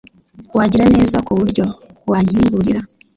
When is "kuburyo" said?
1.27-1.65